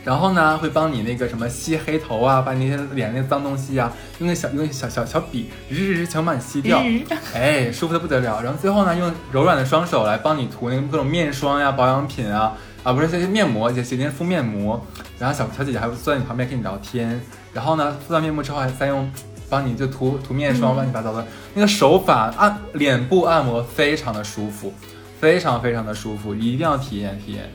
[0.04, 6.82] 然后呢，会帮你那个什么吸黑头啊，把你那些脸那些脏东西啊，用那小用那小小小笔，日日日全把你吸掉，
[7.34, 8.40] 哎，舒服的不得了。
[8.40, 14.82] 然后最后呢，用柔软的双手来帮你涂那个各种面霜呀、保养品啊，啊不是这些面膜，姐姐敷面膜。
[15.18, 17.20] 然后小小姐姐还会坐在你旁边跟你聊天。
[17.52, 19.10] 然后呢，敷完面膜之后还再用
[19.48, 21.26] 帮你就涂涂面霜，乱七八糟的。
[21.54, 24.72] 那个手法按脸部按摩非常的舒服，
[25.20, 27.50] 非常非常的舒服，一定要体验体验。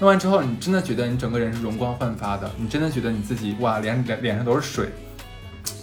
[0.00, 4.88] 弄完之后，你真的觉得你整个人是容光焕发的，你真的觉得你自己哇，脸脸脸上都是水，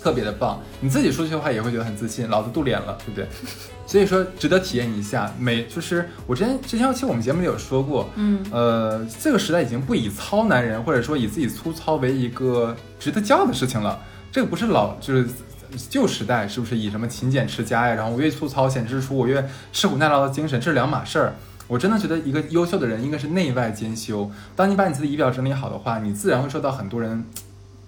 [0.04, 0.60] 特别的棒。
[0.82, 3.28] 你自己出去的话也会觉得很自信，老子镀脸了，对不对？
[3.88, 5.34] 所以说值得体验一下。
[5.38, 14.00] 美就是我之前之前其实我们节目里有说过，嗯，呃，这个时代已经不以糙男人或者说以自己粗糙为一个值得骄傲的事情了。
[14.32, 15.28] 这个不是老就是
[15.90, 17.96] 旧时代，是不是以什么勤俭持家呀？
[17.96, 21.36] 然后我越粗糙显示出我越吃苦耐劳的精神，这是两码事儿。
[21.68, 24.30] 我真的觉得一个优秀的人应该是内外兼修。
[24.56, 27.24] 当你把你自己仪表整理好的话，你自然会受到很多人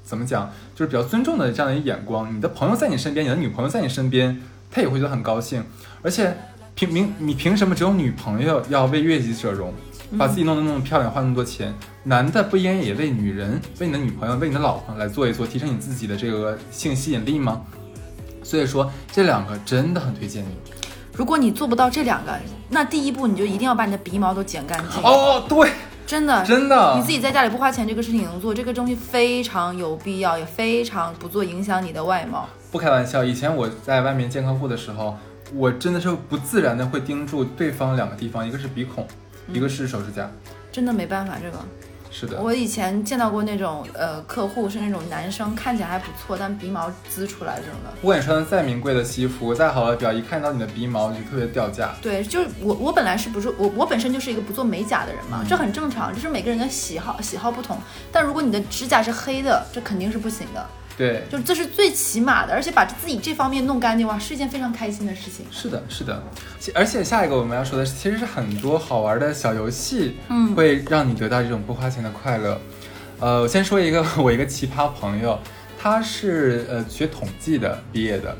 [0.03, 2.33] 怎么讲，就是比较尊重的这样的一眼光。
[2.33, 4.41] 你的朋友在你身边，你的女朋友在你身边，
[4.71, 5.63] 他也会觉得很高兴。
[6.01, 6.37] 而且
[6.75, 9.73] 凭明你凭什么只有女朋友要为悦己者容，
[10.17, 11.73] 把自己弄得那么漂亮，花那么多钱？
[12.04, 17.62] 男的不应该也为女人、为你的女朋友、为你的老婆来做一做，提升你自己的这个性吸引力吗？
[18.43, 20.49] 所以说这两个真的很推荐你。
[21.15, 22.38] 如果你做不到这两个，
[22.69, 25.02] 那第一步你就一定要把你的鼻毛都剪干净。
[25.04, 25.71] 哦，对，
[26.06, 32.49] 真的，真的，你自己在家里不花钱，这个事情能做，这个东西非常有必要，也非常不做影响你的外貌。
[32.71, 35.15] 不开玩笑，以前我在外面见客户的时候，
[35.54, 39.08] 我真的是不自然的会盯住对方两个地方，一个是鼻孔，
[39.47, 40.29] 一个是手指甲。
[40.71, 41.58] 真的没办法，这个。
[42.15, 47.89] 是的，我以前见到过那种呃客户是那种男生，看起来还不错，但鼻毛滋出来这种的。
[48.01, 51.89] 不管你穿的再名贵的西服，再好的表，一看到你的鼻毛就特别掉价。
[52.03, 57.79] 对，就是我我本来是不是我我本身就是一个不做美甲的人嘛，嗯这很正常，就是每个人的喜好喜好不同。
[58.12, 60.63] 但如果你的指甲是黑的，这肯定是不行的，
[60.95, 65.45] 对，就这是最起码的，而且把自己这方面弄干净哇，是一件非常开心的事情。
[65.51, 66.21] 是的，是的。
[66.75, 72.60] 而且下一个我们要说的是，其实是很多好玩的小游戏，嗯会让你得到这种不花钱的快乐。
[73.19, 75.39] 呃，我先说一个我一个奇葩朋友，
[75.82, 78.36] 他是呃学统计的毕业的，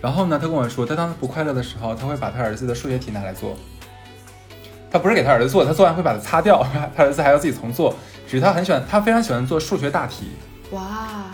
[0.00, 3.56] 然后呢，他跟我说，他当时不快乐的时候，他会把他儿子的数学题拿来做。
[4.90, 7.94] 他不是给他儿子做，他做完会把它擦掉， 他儿子还要自己重做。
[8.26, 10.32] 只是他很喜欢，他非常喜欢做数学大题。
[10.72, 11.26] 哇，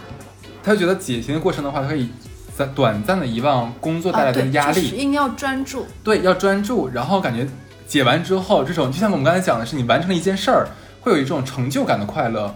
[0.69, 2.11] 他就觉得解题的过程的话，他可以
[2.55, 4.75] 在短暂的遗忘工作带来的压力。
[4.75, 5.87] 就是一定要专注。
[6.05, 7.49] 对，要专注，然后感觉
[7.87, 10.69] 解完之后，这种就像我们刚才讲的是，你完成了一件事儿，
[11.01, 12.55] 会有一种成就感的快乐。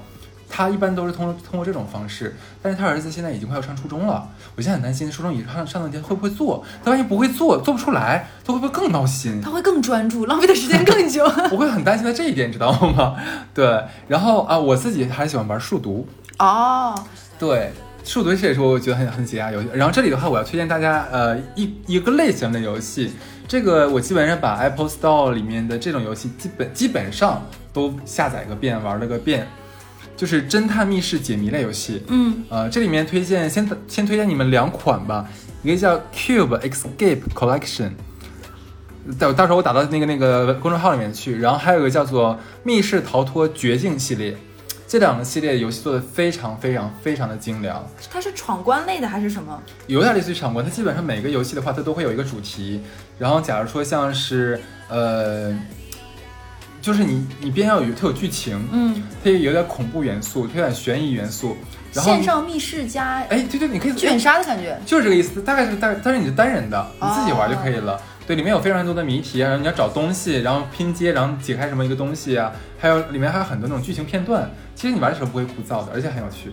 [0.54, 9.40] 他一般都是通过通过这种方式，但是他儿子现在已经快要上初中了，我现在很担心初中以上上的天会不会做，他万一不会做，做不出来，他会不会更闹心？
[9.40, 11.24] 他会更专注，浪费的时间更久。
[11.50, 13.14] 我会很担心他这一点，你知道吗？
[13.54, 16.06] 对，然后啊，我自己还喜欢玩数独，
[16.38, 16.94] 哦，
[17.38, 17.72] 对，
[18.04, 19.68] 数独这也是我觉得很很解压游戏。
[19.74, 23.12] 然后这里的话，我要推荐大家呃一一个类型的游戏，
[23.46, 29.46] 这个我基本上把 Apple Store 里面的这种游戏基本基本上都下载个遍，玩了个遍，
[30.16, 32.02] 就是侦探密室解谜类游戏。
[32.08, 35.28] 嗯，呃，这里面推荐先先推荐你们两款吧，
[35.62, 37.90] 一个叫 Cube Escape Collection。
[39.18, 44.36] 到到时候我打到那个那个公众号里面去，然后还有一个叫做密室逃脱绝境系列，
[44.92, 49.58] 这两个系列游戏做的非常非常非常的精良，它是闯关类的还是什么？
[49.86, 50.62] 有点类似于闯关。
[50.62, 52.82] 它基本上每个游戏的话，它都会有一个主题。
[53.18, 55.58] 然后假如说像是呃，
[56.82, 61.56] 就是你你边要有它有剧情，嗯，它也有点恐怖元素，它有点悬疑元素。
[61.94, 64.78] 然后线上密室加哎，对对，你可以剧本杀的感觉。
[64.84, 67.98] 就是这个意思，大概是大，但是你是单人的，你自己玩就可以了。
[68.26, 74.48] 对，里面有非常多的谜题啊，然后你要找东西，然后拼接，然后解开什么一个东西啊，还有里面还有很多那种剧情片段。
[74.74, 76.52] 其实你玩的时候不会枯燥的，而且很有趣。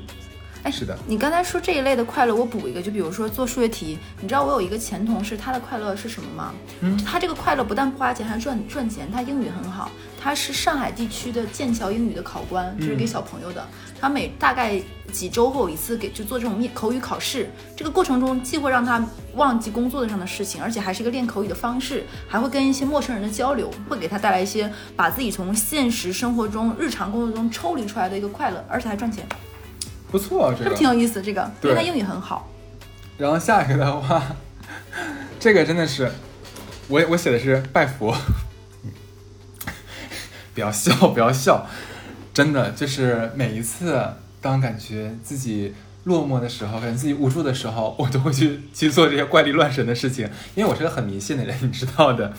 [0.64, 6.54] 哎，是的，你刚才说这一类的快乐，我补一个，就比如说做数学题，你知道我有一个前同事，他的快乐是什么吗？
[6.82, 9.10] 嗯，他这个快乐不但不花钱，还赚赚钱。
[9.10, 9.90] 他英语很好，
[10.22, 13.66] 他是上海地区的剑桥英语的考官，就是给小朋友的。
[14.02, 14.80] 他每大概
[15.12, 19.04] 几周会有一次给就做这种面口语考试，这个过程中既会让他
[19.36, 29.26] 忘记工作上的事情，而且还是一个练口语的方式，还会跟一些陌生人的交流，会给他带来一些把自己从现实生活中、日常工作中抽离出来的一个快乐，而且还赚钱。
[30.12, 31.22] 不错，这个是挺有意思？
[31.22, 32.50] 这个，因对为他英语很好。
[33.18, 34.24] 然后下一个的话，
[35.40, 36.10] 这个真的是，
[36.88, 38.16] 我我写的是拜佛，
[40.60, 41.66] 不要笑， 不要笑，
[42.34, 43.98] 真的就是每一次
[44.42, 52.34] 当感觉自己落寞的时候，感觉自己无助的时候，我都会去去做这些怪力乱神的事情，因为我是个很迷信的人， 你知道的。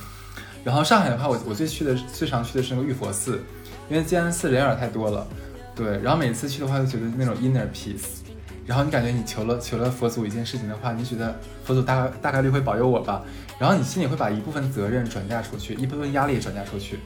[0.63, 3.43] 然后上海的话，我我最去的最常去的是那个玉佛寺，
[3.89, 5.27] 因为静安寺人有点太多了，
[5.75, 5.99] 对。
[6.03, 8.21] 然后每次去的话，就觉得那种 inner peace。
[8.67, 13.23] 然后你感觉你求了求了佛祖一件事情的话，你觉得佛祖大概大概率会保佑我吧，
[13.59, 16.99] 然后你心里会把一部分责任转嫁出去，一部分压力转嫁出去，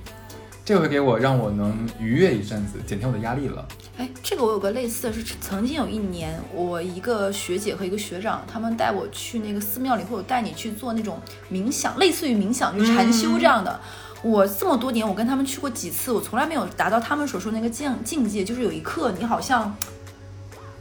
[0.64, 3.68] 这会给我让我能愉悦一阵子，减轻我的压力了。
[3.98, 11.20] 哎，这个我有个类似的是，曾经有一年，我一个学姐和一个学长，他们带我去那个寺庙里，或者带你去做那种
[11.52, 13.78] 冥想，类似于冥想，就禅修这样的。
[14.22, 19.76] 我这么多年，我跟他们去过几次，我从来没有达到他们所说的那个境境界，就是有一刻你好像。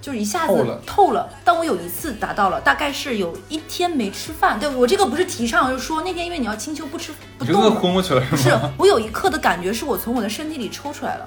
[0.04, 4.60] 就是一下子透了但我有一次达到了，大概是有一天没吃饭。
[4.60, 11.26] 对我这个不是提倡，就是说那天因为你要清秋不吃不动，昏过去了不是是？，我有一刻的感觉是我从我的身体里抽出来了，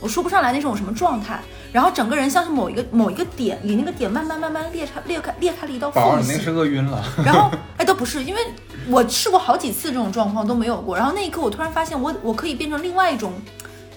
[0.00, 1.40] 我说不上来那种什么状态，
[1.72, 7.04] 然后整个人像是某一个某一个点，离那个点慢慢慢慢裂开裂开裂开了一道，缝隙你那个是，饿晕了。
[7.24, 8.40] 然后 哎都不是，因为
[8.88, 13.32] 我试过好几次这种状况都没有过，然后那一刻我突然发现我我可以变成另外一种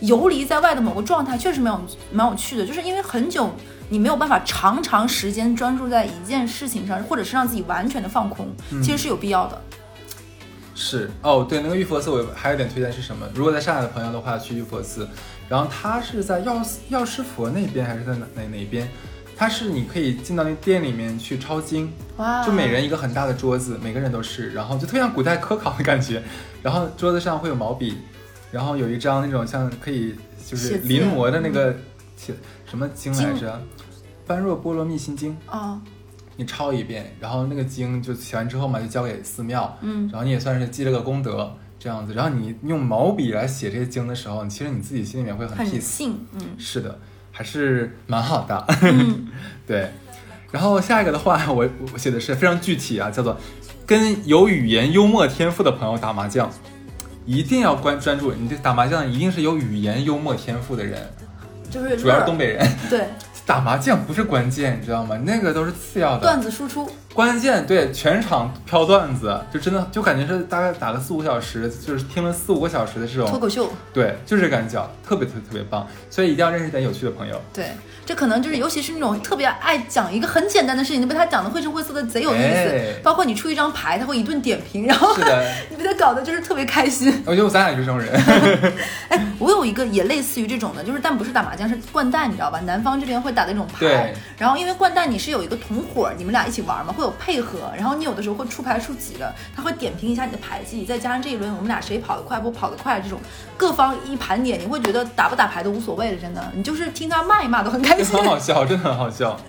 [0.08, 3.50] 游离在外的某个状态，确实蛮有蛮有趣的，就是因为很久。
[3.90, 8.48] 你没有办法长长时间专注在一件事情上，或者是让自己完全的放空，
[8.82, 9.62] 其实是有必要的。
[10.74, 13.28] 是哦，对，那个玉佛寺我还有点推荐是什么？
[13.36, 15.08] 如果在上海的朋友的话，去玉佛寺，
[15.48, 18.90] 然后它是在药药师佛那边还是在哪哪哪边？
[19.36, 26.24] 它是你可以进到那店里面去抄经，哇，就每人一个很大的桌子，每个人都是，然后就特别像古代科考的感觉。
[26.64, 27.98] 然后桌子上会有毛笔，
[28.54, 30.14] 然后有一张那种像可以
[30.48, 31.76] 就是临摹的那个
[32.16, 32.32] 写
[32.70, 33.60] 什么经来着？
[34.28, 35.36] 般若波罗蜜心经。
[35.50, 35.82] 哦，
[36.36, 42.14] 你抄一遍，然后那个经就写完之后嘛，就交给寺庙，嗯然后你也算是积了个功德这样子。
[42.14, 45.66] 然后你用毛笔来写这些经的时候，其实你自己心里面会很。
[45.82, 47.00] 信，嗯是的，
[47.32, 48.66] 还是蛮好的。
[48.84, 49.30] 嗯，
[49.66, 49.90] 对，
[50.52, 53.36] 然后下一个的话，我我写的是非常具体啊，叫做
[53.86, 56.50] 跟有语言幽默天赋的朋友打麻将，
[57.26, 61.00] 一定要关专注，你这打麻将一定是有语言幽默天赋的人，
[61.70, 62.68] 就是主要是东北人。
[62.90, 63.06] 对
[63.46, 65.18] 打麻将不是关键，你知道吗？
[65.24, 66.22] 那个都是次要的。
[66.22, 75.88] 段子输出，关键对全场飘段子，就真的就感觉是大概打了四五个小时，就是听了四五个小时的这种，脱口秀，对，就是感觉，特别特别特别棒。
[76.10, 77.40] 所以一定要认识点有趣的朋友。
[77.54, 77.72] 对，
[78.04, 87.22] 这可能就是尤其是那种特别爱讲一个很简单的事情，你被他讲的绘声绘色的贼有意思，哎包括你出一张牌，他会一顿点评，然后是的， 你被他搞得就是特别开心。
[87.28, 88.12] 我觉得咱俩就是这种人。
[89.10, 92.60] 哎，我有一个也类似于这种的，就是但不是打麻将，是掼蛋，你知道吧？
[92.62, 103.20] 南方这边会打那种牌对，然后因为掼蛋你是有一个同伙，你们俩一起玩嘛，会有配合，然后你有的时候会出牌出几个，他会点评一下你的牌技，再加上这一轮我们俩谁跑得快不跑得快，这种
[103.56, 108.26] 各方一盘点，你会觉得打不打牌都无所谓了，真的，你就是听他骂一骂都很开心很。
[108.26, 109.40] 好笑，真的很好笑。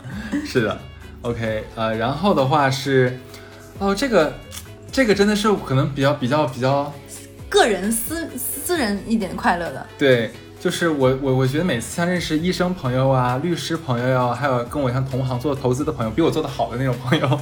[0.45, 0.79] 是的
[1.23, 3.19] ，OK，呃，然后的话是，
[3.79, 4.35] 哦，这个，
[4.91, 6.93] 这个真的是可能比较比较比较，
[7.49, 10.33] 个人私私人一点快乐的，对，
[10.65, 17.39] 就是我我我觉得每次像认识医生朋友啊、律师朋友呀、还有跟我像同行做投资的朋友，比我做的好的那种朋友，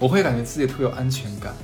[0.00, 1.54] 我会感觉自己特别有安全感。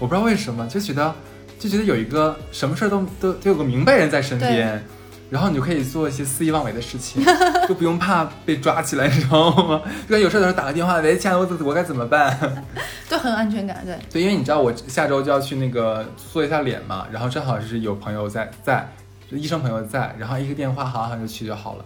[0.00, 1.14] 我不知道为什么，就觉得
[1.60, 4.84] 就觉得有一个什么事儿都都都有个明白人在身边。
[5.30, 7.24] 然后你就可以做一些肆意妄为的事情，
[7.68, 9.80] 就不用怕被抓起来，你知道吗？
[10.08, 12.36] 就有事儿的时候打个电话，喂，亲爱的，我我该怎么办？
[13.08, 13.80] 就很有安全感。
[13.86, 18.86] 对，对，因为你知道我下周就要去那个做一下脸嘛，然后正好是有朋友在在，
[19.32, 21.84] 就医生朋友在，然后一个电话好好就去就好了。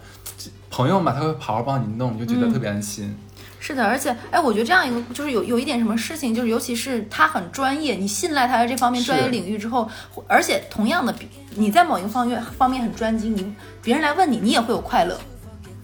[0.69, 3.15] 朋友嘛，他会好好帮你弄，你就觉得特别安心。
[3.59, 9.89] 是的，而且哎，我觉得这样一个就是有有一点什么事情，就是尤其是他很专业，你信赖他的这方面专业领域之后，
[10.27, 15.17] 而且同样的，比你在某一个方面方面很专精，你别人来问你，你也会有快乐，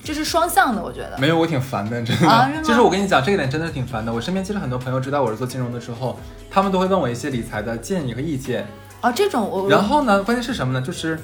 [0.04, 1.18] 这是双向的，我觉得。
[1.18, 2.30] 没有，我挺烦的，真的。
[2.30, 4.14] 啊是吗就是我跟你讲，这一点真的挺烦的。
[4.14, 6.20] 我身边其实很多朋友知道我是做金融的之后，
[6.52, 8.68] 他们都会问我一些理财的建议和意见。
[9.02, 10.82] 啊，这种我然后呢，关键是什么呢？
[10.86, 11.20] 就是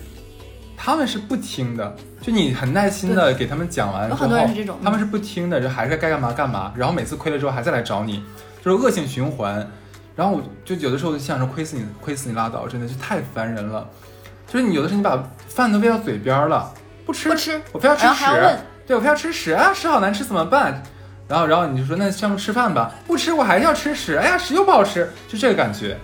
[0.81, 8.23] 他们是不听的，就你很耐心的给他们讲完之后，有很多人是这种他们是不听的，就还是该干嘛干嘛，然后每次亏了之后还再来找你，
[8.63, 9.69] 就是恶性循环。
[10.15, 13.85] 然后我就有的时候就想着，亏死你，亏死你拉倒，真的是太烦人了。
[14.47, 16.73] 就是你有的时候你把饭都喂到嘴边了，
[17.05, 18.25] 不吃不吃我非要吃屎
[18.87, 20.81] 对我非要吃屎啊，屎好难吃怎么办？
[21.27, 25.97] 然后然后你就说那要不吃饭吧，不吃我还是要吃屎，哎呀屎又不好吃，就这个感觉。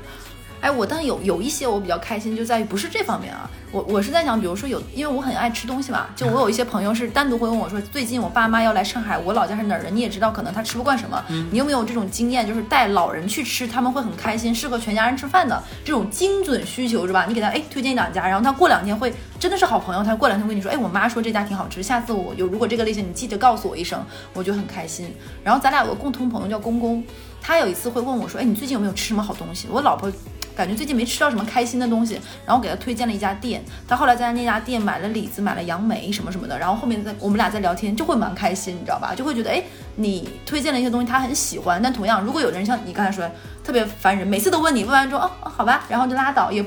[0.61, 17.25] 哎，我但有有一些我比较开心，就在于不是这方面啊，我我是在想，比如说有，因为我很爱吃东西嘛，就我有一些朋友是单独会问我说，最近我爸妈要来上海，我老家是哪儿人，你也知道，可能他吃不惯什么，你有没有这种经验，就是带老人去吃，他们会很开心，适合全家人吃饭的这种精准需求是吧？
[17.27, 24.03] 你给他哎推荐一两家，然后他过两天会真的是好朋友，他过两天会跟你说，哎，我妈说这家挺好吃，下次我有如果这个类型，你记得告诉我一声，
[24.33, 25.13] 我就很开心。
[25.43, 27.03] 然后咱俩有个共同朋友叫公公，
[27.45, 29.67] 他有一次会问我说，哎，你最近有没有吃什么好东西？
[29.69, 30.11] 我老婆。
[30.55, 39.13] 感觉最近没吃到什么开心的东西，然后给他推荐了一家店，他后来在那家店买了李子，买了杨梅什么什么的，然后后面在我们俩在聊天就会蛮开心，你知道吧？
[39.13, 39.61] 就会觉得哎，
[39.97, 43.29] 你推荐了一些东西他很喜欢，但同样如果有的人像你刚才说
[43.65, 46.63] 特别烦人，每次都问你，问完之后哦好吧，然后就拉倒，也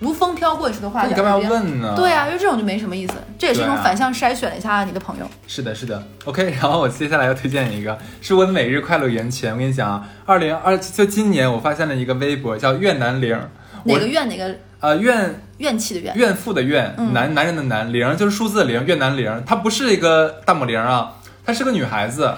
[0.00, 1.94] 如风飘过似的话，你干嘛要问呢？
[1.96, 5.28] 对啊，因为这种就没什么意思，这也是一种反向筛选了一下你的朋友。
[5.46, 6.50] 是的，是的，OK。
[6.60, 9.52] 然后我接下来要推荐一个，是我的每日快乐源泉。
[9.52, 13.36] 我跟你讲啊，二零二就今年我发现了一个微博叫“怨南玲”，
[13.84, 16.14] 我哪个怨哪个呃怨怨气的怨？
[16.16, 19.42] 怨妇的怨，嗯男男人的男，玲就是数字的零，怨南玲。
[19.44, 21.12] 她不是一个大母零啊，
[21.44, 22.32] 她是个女孩子。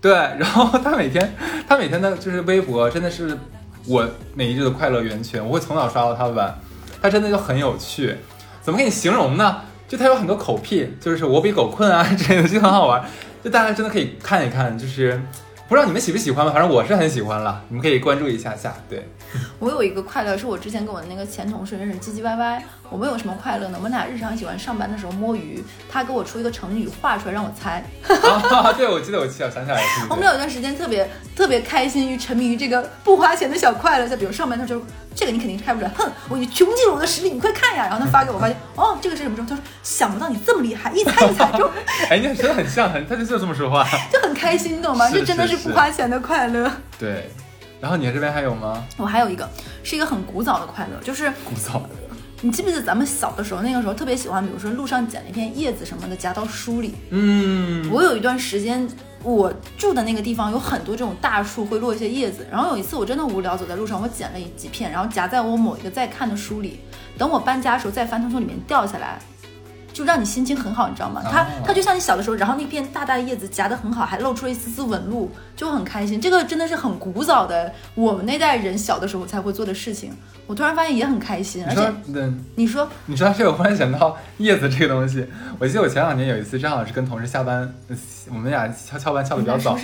[0.00, 1.32] 对， 然后她每天，
[1.68, 3.36] 她每天的就是微博，真的是
[3.86, 5.44] 我每一日的快乐源泉。
[5.44, 6.56] 我会从早刷到她晚，
[7.00, 8.16] 她真的就很有趣。
[8.60, 9.62] 怎么给你形容呢？
[9.88, 13.02] 就它有很多口癖，就是我比狗困啊 之类的，就很好玩。
[13.42, 15.18] 就大家真的可以看一看，就是
[15.66, 17.62] 不知道你们喜不喜欢吧，反正我是很喜欢了。
[17.68, 19.08] 你们可以关注一下下，对。
[19.58, 22.62] 我有一个快乐，是我之前跟我的那个前同事认识唧唧歪歪。
[22.90, 23.74] 我们有什么快乐呢？
[23.76, 27.82] 我们俩日常喜欢上班的时候摸鱼，他给我出一个成语画出来让我猜。
[28.06, 34.80] 啊， 对，我记得我记得，我想起来了，我们俩有段时间特别特别开心于沉迷于这个不花钱的小快乐，就比如上班的时候，
[35.18, 37.88] 这个你肯定猜不出来，哼，我已经穷尽了我的实力，你快看呀！
[37.90, 39.48] 然后他发给我，发现 哦，这个是什么时候？
[39.48, 41.68] 他说想不到你这么厉害，一猜一猜就
[42.08, 43.84] 哎，你真的很像，很，他就就这么说话。
[44.12, 45.10] 就很开心，你懂吗？
[45.10, 46.70] 这真的是不花钱的快乐。
[47.00, 47.28] 对，
[47.80, 48.84] 然后你这边还有吗？
[48.96, 49.48] 我还有一个
[49.82, 51.88] 是一个很古早的快乐，就是古早的。
[52.40, 56.94] 你记不记得咱们小的时候，那个时候特别喜欢，比如说路上捡了一片叶子什么的夹到书里。
[57.10, 58.88] 嗯，我有一段时间，
[59.22, 66.80] 我住的那个地方有很多这种大树会落一些叶子，然后有一次我真的无聊，走在路上，我捡了几片，然后夹在我某一个在看的书里，
[67.16, 69.18] 等我搬家的时候再翻，它从里面掉下来。
[69.98, 71.20] 就让你心情很好，你知道吗？
[71.28, 76.20] 它哦它就像你小的时候，然后那片大大的叶子夹得很好，还露出了一丝丝纹路，就很开心。
[76.20, 80.12] 这个真的是很古早的，我们那代人小的时候才会做的事情。
[80.46, 81.92] 我突然发现也很开心，而且
[82.54, 85.26] 你说，嗯，你说这个，我忽然想到叶子这个东西。
[85.58, 87.96] 我记得我前两年有一次，正好是跟同事下班，呃
[88.30, 89.76] 我们俩翘翘班翘的比较早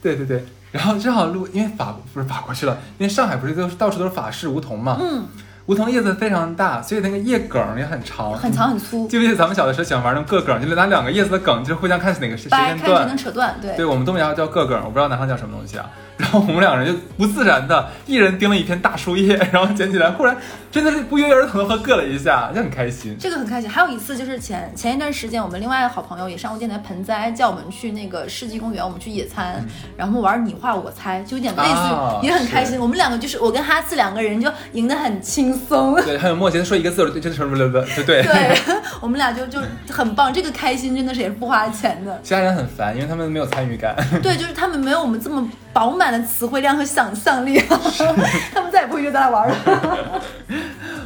[0.00, 0.42] 对对对。
[0.70, 5.26] 然后正好路，因为法不是法国去了，因为上海不是都是到处都是法式梧桐嘛，嗯，
[5.66, 13.16] 梧桐叶子非常大，所以那个叶梗也很长，很长很粗，记不记得咱们小的时候喜欢玩那种个梗，就是拿两个叶子的梗，就是互相看哪个时间段，看谁能。
[13.16, 15.88] 扯断，对对我们东北话叫个梗，我不知道南方叫什么东西啊。
[16.22, 20.36] 然后我们两个人就不自然的，一人盯了一片大树叶， 然后捡起来，忽然
[20.70, 23.16] 真的是不约而同的和硌了一下，就很开心。
[23.18, 23.68] 这个很开心。
[23.68, 29.62] 还有一次就是前前一段时间，我们另外一个好朋友也上过电台盆栽，叫我们去那个世纪公园，我们去野餐，
[29.96, 32.78] 然后玩你画我猜，就有点类似，啊也很开心。
[32.78, 35.96] 我们两个就是我跟哈次两个人就赢得很轻松。
[35.96, 38.22] 对，很有默契，他说一个字， 对，就是什么什么对对。
[38.22, 38.58] 对，
[39.00, 39.60] 我们俩就就
[39.90, 42.20] 很棒，这个开心真的是也是不花钱的。
[42.22, 43.96] 其他人很烦，因为他们没有参与感。
[44.22, 47.58] 对，就是他们没有我们这么饱满的词汇量和想象力，
[48.52, 50.22] 他们再也不会约咱俩玩了。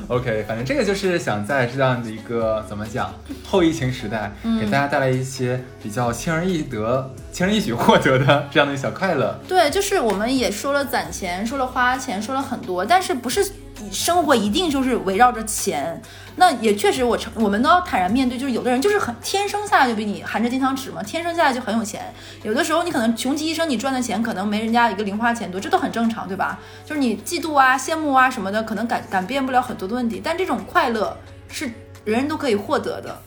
[0.08, 3.12] OK，反正这个就是想在这样的一个怎么讲
[3.44, 9.36] 后疫情时代，嗯给大家带来一些比较轻而易得、轻而易举获得的这样的小快乐。
[9.48, 13.44] 对，就是我们也说了攒钱，说了花钱，说了很多，但是不是
[13.90, 16.00] 生活一定就是围绕着钱？
[16.36, 22.12] 那也确实我承，我们都要坦然面对，就是有的人就是很天生下来就比你含着金汤匙嘛，天生下来就很有钱。
[22.42, 26.58] 有的时候你可能穷极一生，你赚的钱可能没人家一个零花钱多，这都很正常，对吧？
[26.84, 31.16] 就是你嫉妒啊、羡慕啊什么的，可能改改变不了很多的问题，但这种快乐
[31.48, 31.64] 是
[32.04, 33.18] 人人都可以获得的。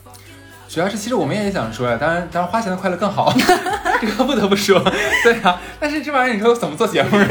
[0.72, 3.34] 主要是，其实我们也想说呀，当然，当然花钱的快乐更好，
[4.00, 4.80] 这个不得不说，
[5.24, 5.60] 对啊。
[5.80, 7.26] 但是这玩意儿，你说怎么做节目呢？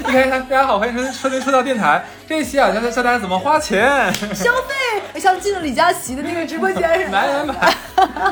[0.00, 3.86] 一开始大家好，欢迎收听收听说到电台这一期啊，教教大家怎么花钱，
[4.34, 7.10] 消费像进了李佳琦的那个直播间 似的。
[7.10, 7.74] 买买买，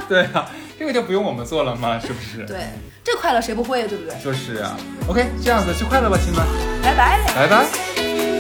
[0.08, 1.98] 对啊，这个就不用我们做了嘛？
[2.00, 2.56] 是不是？，对，
[3.04, 3.86] 这快乐谁不会呀？
[3.86, 4.18] 对不对？
[4.18, 4.74] 就是啊。
[5.08, 6.42] OK，这样子去快乐吧，亲们，
[6.82, 7.20] 拜拜。
[7.34, 8.33] 拜拜。